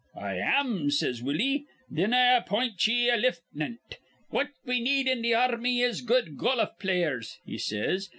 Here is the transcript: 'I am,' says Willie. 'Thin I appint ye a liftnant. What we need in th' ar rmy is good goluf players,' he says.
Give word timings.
'I 0.17 0.35
am,' 0.37 0.89
says 0.89 1.21
Willie. 1.21 1.67
'Thin 1.93 2.11
I 2.11 2.37
appint 2.37 2.87
ye 2.87 3.07
a 3.11 3.17
liftnant. 3.17 3.99
What 4.31 4.49
we 4.65 4.79
need 4.79 5.05
in 5.07 5.21
th' 5.21 5.35
ar 5.35 5.51
rmy 5.51 5.85
is 5.87 6.01
good 6.01 6.39
goluf 6.39 6.79
players,' 6.79 7.37
he 7.45 7.59
says. 7.59 8.09